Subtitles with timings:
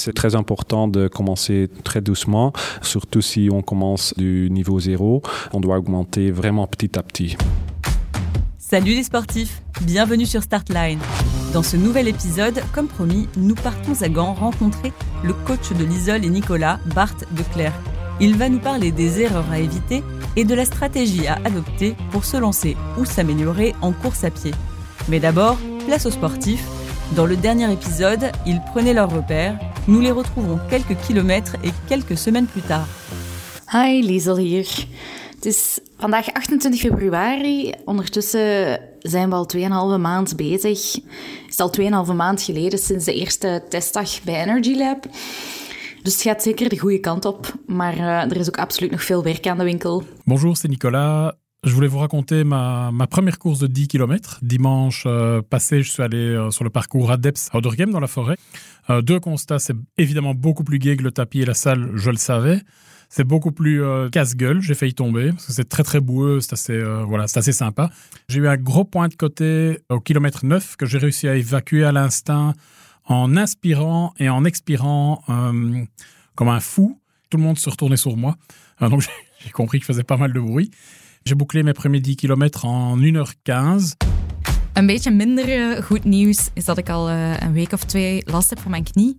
[0.00, 5.20] C'est très important de commencer très doucement, surtout si on commence du niveau zéro.
[5.52, 7.36] On doit augmenter vraiment petit à petit.
[8.56, 10.98] Salut les sportifs, bienvenue sur Startline.
[11.52, 16.24] Dans ce nouvel épisode, comme promis, nous partons à Gand rencontrer le coach de l'Isole
[16.24, 17.74] et Nicolas, Bart de Clerc.
[18.22, 20.02] Il va nous parler des erreurs à éviter
[20.34, 24.52] et de la stratégie à adopter pour se lancer ou s'améliorer en course à pied.
[25.10, 26.66] Mais d'abord, place aux sportifs.
[27.16, 29.58] Dans le dernier épisode, ils prenaient leurs repères.
[29.90, 32.86] Nous les retrouvons quelques kilomètres et quelques semaines plus tard.
[33.72, 34.86] Hi, Liesel hier.
[35.34, 37.74] Het is vandaag 28 februari.
[37.84, 39.48] Ondertussen zijn we al
[39.96, 40.92] 2,5 maand bezig.
[40.92, 41.72] Het is al
[42.06, 45.06] 2,5 maand geleden sinds de eerste testdag bij Energy Lab.
[46.02, 47.54] Dus het gaat zeker de goede kant op.
[47.66, 50.02] Maar uh, er is ook absoluut nog veel werk aan de winkel.
[50.24, 51.32] Bonjour, c'est Nicolas.
[51.62, 54.38] Je voulais vous raconter ma, première course de 10 km.
[54.40, 58.06] Dimanche euh, passé, je suis allé euh, sur le parcours Adeps à Odergem dans la
[58.06, 58.36] forêt.
[58.88, 62.10] Euh, deux constats, c'est évidemment beaucoup plus gai que le tapis et la salle, je
[62.10, 62.62] le savais.
[63.10, 66.80] C'est beaucoup plus casse-gueule, j'ai failli tomber, parce que c'est très très boueux, c'est assez,
[66.80, 67.90] voilà, c'est assez sympa.
[68.28, 71.82] J'ai eu un gros point de côté au kilomètre 9 que j'ai réussi à évacuer
[71.82, 72.54] à l'instinct
[73.06, 75.24] en inspirant et en expirant
[76.36, 77.00] comme un fou.
[77.30, 78.36] Tout le monde se retournait sur moi,
[78.80, 79.02] donc
[79.44, 80.70] j'ai compris que je faisais pas mal de bruit.
[81.22, 83.96] J'ai bouclé mes premiers 10 km en 1h15.
[84.72, 88.22] Een beetje minder eh, goed nieuws is dat ik al eh, een week of twee
[88.24, 89.18] last heb van mijn knie.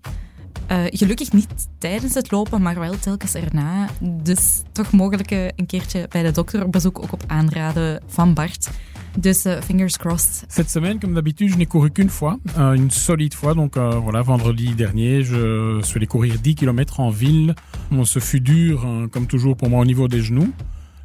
[0.67, 3.89] Eh, gelukkig niet tijdens het lopen, maar wel telkens erna.
[4.01, 8.69] Dus toch mogelijk een keertje bij de dokter op bezoek, ook op aanraden van Bart.
[9.17, 10.45] Dus eh, fingers crossed.
[10.47, 13.53] Cette semaine, comme d'habitude, je n'ai couru qu'une fois, euh, une solide fois.
[13.53, 17.55] Donc euh, voilà, vendredi dernier, je suis allé courir 10 km en ville.
[17.91, 20.53] Bon, ce fut dur, hein, comme toujours pour moi, au niveau des genoux.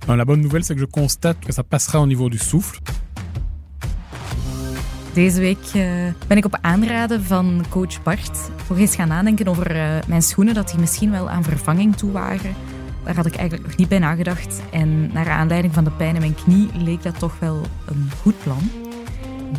[0.09, 2.81] Euh, la bonne nouvelle, c'est que je constate que ça passera au niveau du souffle.
[5.15, 5.83] Deze week eh,
[6.27, 10.55] ben ik op aanraden van coach Bart nog eens gaan nadenken over eh, mijn schoenen,
[10.55, 12.55] dat die misschien wel aan vervanging toe waren.
[13.05, 14.61] Daar had ik eigenlijk nog niet bij nagedacht.
[14.71, 18.43] En naar aanleiding van de pijn in mijn knie leek dat toch wel een goed
[18.43, 18.71] plan.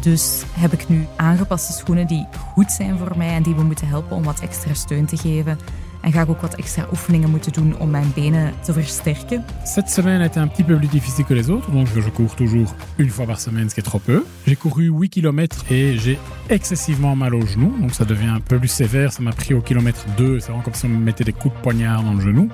[0.01, 3.87] Dus heb ik nu aangepaste schoenen die goed zijn voor mij en die me moeten
[3.87, 5.59] helpen om wat extra steun te geven.
[6.07, 9.45] En ga ik ook wat extra oefeningen moeten doen om mijn benen te versterken.
[9.63, 12.35] Cette semaine a été un petit peu plus difficile que les autres, donc je cours
[12.35, 14.23] toujours une fois par semaine, ce qui est trop peu.
[14.45, 16.17] J'ai couru 8 km et j'ai
[16.49, 19.11] excessivement mal aux genoux, donc ça devient un peu plus sévère.
[19.11, 21.53] Ça m'a pris au kilomètre 2, c'est vraiment comme si on me mettait des coups
[21.53, 22.49] de poignard dans le genou.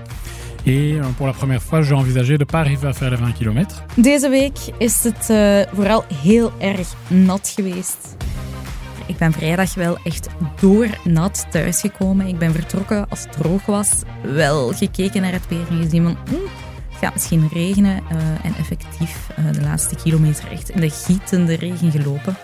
[0.66, 3.34] Et euh, pour la première fois, j'ai envisagé de pas arriver à faire les 20
[3.34, 3.84] km.
[3.98, 8.23] Deze week is het eh, vooral heel erg nat geweest.
[9.08, 10.28] Ik ben vrijdag wel echt
[10.60, 12.28] doornat thuisgekomen.
[12.28, 13.90] Ik ben vertrokken als het droog was.
[14.22, 16.18] Wel gekeken naar het weer en gezien van...
[16.26, 16.34] hm,
[16.90, 18.02] het gaat misschien regenen.
[18.10, 22.36] eh, en effectief eh, de laatste kilometer echt in de gietende regen gelopen.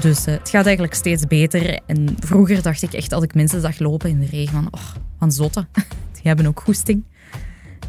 [0.00, 1.80] Dus eh, het gaat eigenlijk steeds beter.
[1.86, 4.68] En vroeger dacht ik echt als ik mensen zag lopen in de regen van...
[4.70, 4.80] Oh,
[5.18, 5.68] van zotten.
[6.12, 7.04] Die hebben ook goesting.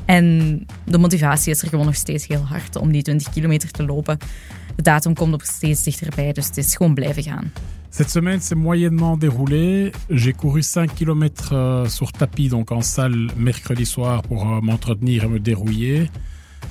[0.06, 3.86] En de motivatie is er gewoon nog steeds heel hard om die 20 kilometer te
[3.86, 4.18] lopen.
[4.76, 7.52] De datum komt op steeds dichterbij, dus het is gewoon blijven gaan.
[7.98, 9.92] Cette semaine s'est moyennement déroulée.
[10.12, 15.28] J'ai couru 5 km sur tapis, donc en salle, mercredi soir pour euh, m'entretenir et
[15.28, 16.12] me dérouiller.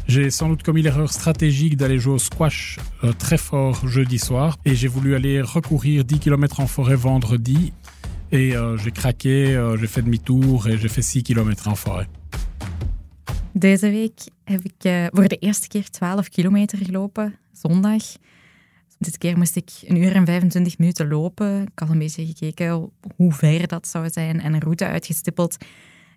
[0.07, 4.57] J'ai sans doute commis l'erreur stratégique d'aller jouer au squash euh, très fort jeudi soir
[4.65, 7.73] et j'ai voulu aller recourir 10 km en forêt vendredi
[8.31, 12.07] et euh, j'ai craqué, euh, j'ai fait demi-tour et j'ai fait 6 km en forêt.
[13.53, 18.03] Deze week heb ik eh, voor de eerste keer 12 kilometer gelopen, zondag.
[18.99, 21.63] Dit keer moest ik een uur en 25 minuten lopen.
[21.63, 25.57] Ik had een beetje gekeken hoe ver dat zou zijn en een route uitgestippeld.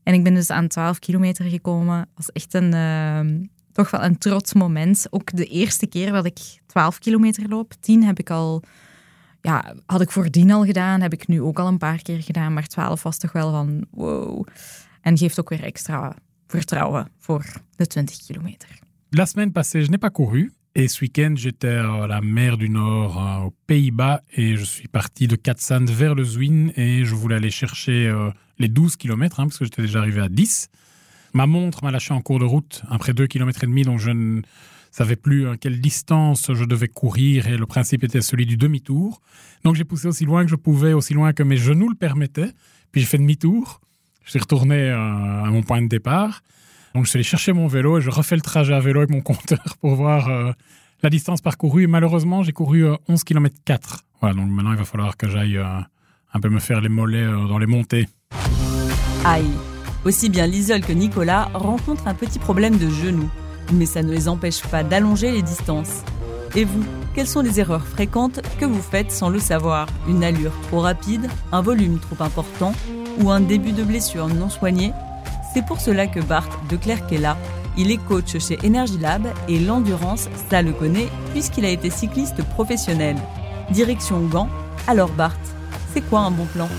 [0.03, 1.97] En ik ben dus aan 12 kilometer gekomen.
[1.97, 5.07] Dat was echt een, eh, toch wel een trots moment.
[5.09, 7.73] Ook de eerste keer dat ik 12 kilometer loop.
[7.79, 8.63] 10 heb ik al,
[9.41, 11.01] ja, had ik voordien al gedaan.
[11.01, 12.53] Heb ik nu ook al een paar keer gedaan.
[12.53, 14.47] Maar 12 was toch wel van wow.
[15.01, 16.15] En geeft ook weer extra
[16.47, 18.79] vertrouwen voor de 20 kilometer.
[19.09, 20.53] La semaine passée, je n'ai pas couru.
[20.75, 24.87] Et ce week-end, j'étais à la mer du Nord, euh, aux Pays-Bas, et je suis
[24.87, 29.39] parti de Katzand vers le Zwin, et je voulais aller chercher euh, les 12 km,
[29.39, 30.69] hein, parce que j'étais déjà arrivé à 10.
[31.33, 34.11] Ma montre m'a lâché en cours de route, après 2 km et demi, donc je
[34.11, 34.41] ne
[34.91, 39.21] savais plus à quelle distance je devais courir, et le principe était celui du demi-tour.
[39.63, 42.51] Donc j'ai poussé aussi loin que je pouvais, aussi loin que mes genoux le permettaient,
[42.91, 43.81] puis j'ai fait demi-tour.
[44.23, 46.43] Je suis retourné euh, à mon point de départ.
[46.95, 49.11] Donc je suis allé chercher mon vélo et je refais le trajet à vélo avec
[49.11, 50.51] mon compteur pour voir euh,
[51.03, 51.83] la distance parcourue.
[51.83, 54.05] Et malheureusement, j'ai couru euh, 11 km 4.
[54.21, 55.79] Voilà, donc maintenant il va falloir que j'aille euh,
[56.33, 58.07] un peu me faire les mollets euh, dans les montées.
[59.25, 59.49] Aïe.
[60.05, 63.29] Aussi bien Lisol que Nicolas rencontrent un petit problème de genou.
[63.73, 66.03] Mais ça ne les empêche pas d'allonger les distances.
[66.55, 66.83] Et vous,
[67.13, 69.87] quelles sont les erreurs fréquentes que vous faites sans le savoir?
[70.07, 72.73] Une allure trop rapide, un volume trop important
[73.19, 74.91] ou un début de blessure non soigné?
[75.59, 77.35] C'est pour cela que Bart de Clerc est là.
[77.75, 82.41] Il est coach chez Energy Lab et l'endurance, ça le connaît puisqu'il a été cycliste
[82.51, 83.17] professionnel.
[83.69, 84.47] Direction Gand.
[84.87, 85.35] Alors Bart,
[85.93, 86.69] c'est quoi un bon plan?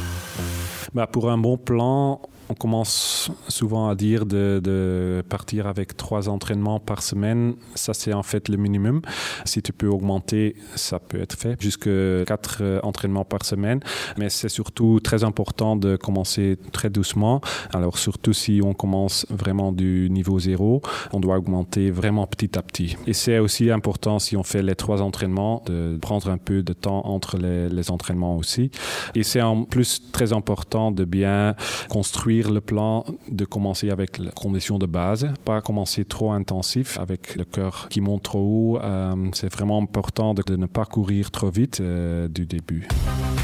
[0.94, 6.80] Bah Pour un bon plan, on commence souvent à dire de, partir avec trois entraînements
[6.80, 7.54] par semaine.
[7.76, 9.02] Ça, c'est en fait le minimum.
[9.44, 13.80] Si tu peux augmenter, ça peut être fait jusqu'à quatre euh, entraînements par semaine.
[14.18, 17.40] Mais c'est surtout très important de commencer très doucement.
[17.72, 20.82] Alors, surtout si on commence vraiment du niveau zéro,
[21.12, 22.96] on doit augmenter vraiment petit à petit.
[23.06, 26.72] Et c'est aussi important si on fait les trois entraînements de prendre un peu de
[26.72, 28.72] temps entre les, les entraînements aussi.
[29.14, 31.54] Et c'est en plus très important de bien
[31.88, 37.36] construire le plan de commencer avec la condition de base, pas commencer trop intensif avec
[37.36, 38.78] le cœur qui monte trop haut.
[38.82, 42.88] Euh, c'est vraiment important de, ne pas courir trop vite euh, du début.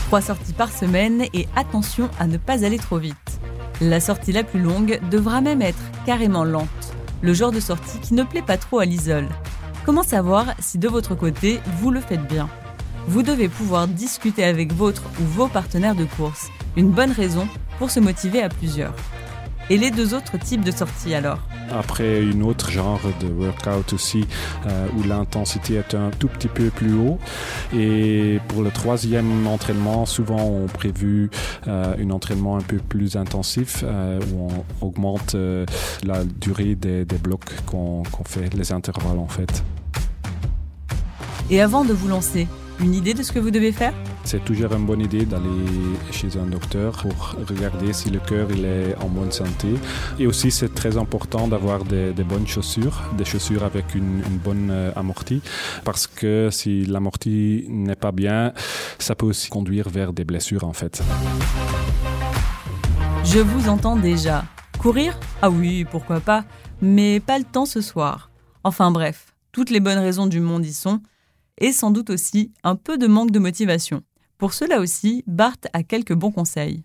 [0.06, 3.40] Trois sorties par semaine et attention à ne pas aller trop vite.
[3.80, 8.14] La sortie la plus longue devra même être carrément lente, le genre de sortie qui
[8.14, 9.28] ne plaît pas trop à l'isole.
[9.84, 12.48] Comment savoir si de votre côté vous le faites bien?
[13.08, 16.48] Vous devez pouvoir discuter avec votre ou vos partenaires de course.
[16.76, 17.46] Une bonne raison
[17.78, 18.94] pour se motiver à plusieurs.
[19.68, 21.40] Et les deux autres types de sorties alors?
[21.72, 24.24] Après, une autre genre de workout aussi
[24.66, 27.18] euh, où l'intensité est un tout petit peu plus haut.
[27.74, 31.30] Et pour le troisième entraînement, souvent on prévu
[31.66, 35.34] euh, un entraînement un peu plus intensif euh, où on augmente
[36.04, 39.64] la durée des, blocs qu'on fait, les intervalles en fait.
[41.50, 42.46] Et avant de vous lancer,
[42.80, 43.94] une idée de ce que vous devez faire
[44.26, 45.66] c'est toujours une bonne idée d'aller
[46.10, 49.68] chez un docteur pour regarder si le cœur il est en bonne santé.
[50.18, 54.90] Et aussi, c'est très important d'avoir des, bonnes chaussures, des chaussures avec une, bonne euh,
[54.96, 55.42] amortie,
[55.84, 58.52] parce que si l'amortie n'est pas bien,
[58.98, 61.04] ça peut aussi conduire vers des blessures en fait.
[63.22, 64.44] Je vous entends déjà.
[64.80, 65.16] Courir?
[65.40, 66.44] Ah oui, pourquoi pas,
[66.82, 68.30] mais pas le temps ce soir.
[68.64, 71.00] Enfin bref, toutes les bonnes raisons du monde y sont,
[71.58, 74.02] et sans doute aussi un peu de manque de motivation.
[74.38, 76.84] Pour cela aussi, Bart a quelques bons conseils.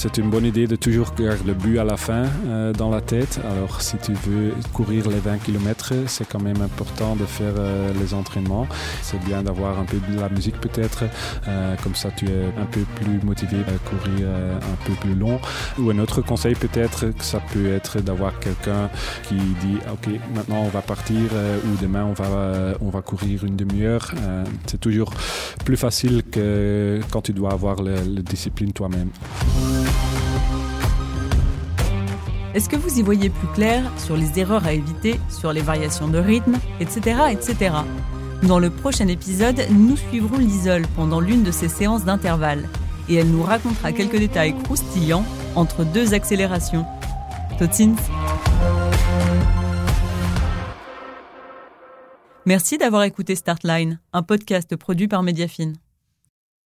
[0.00, 3.00] C'est une bonne idée de toujours garder le but à la fin euh, dans la
[3.00, 3.40] tête.
[3.50, 7.92] Alors, si tu veux courir les 20 km, c'est quand même important de faire euh,
[8.00, 8.68] les entraînements.
[9.02, 11.02] C'est bien d'avoir un peu de la musique peut-être.
[11.48, 15.40] Euh, comme ça, tu es un peu plus motivé à courir un peu plus long.
[15.80, 18.90] Ou un autre conseil peut-être, ça peut être d'avoir quelqu'un
[19.24, 21.18] qui dit OK, maintenant on va partir
[21.64, 24.12] ou demain on va, on va courir une demi-heure.
[24.66, 25.12] c'est toujours
[25.64, 29.10] plus facile que quand tu dois avoir la discipline toi-même.
[32.58, 36.08] Est-ce que vous y voyez plus clair sur les erreurs à éviter, sur les variations
[36.08, 37.20] de rythme, etc.
[37.30, 37.72] etc.
[38.42, 42.68] Dans le prochain épisode, nous suivrons l'isole pendant l'une de ses séances d'intervalle
[43.08, 45.24] et elle nous racontera quelques détails croustillants
[45.54, 46.84] entre deux accélérations.
[47.60, 47.94] Totsins
[52.44, 55.76] Merci d'avoir écouté Startline, un podcast produit par Mediafine.